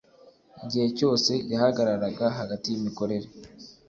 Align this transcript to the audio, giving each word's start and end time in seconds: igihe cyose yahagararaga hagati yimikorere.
igihe 0.63 0.87
cyose 0.97 1.31
yahagararaga 1.51 2.25
hagati 2.39 2.65
yimikorere. 2.69 3.27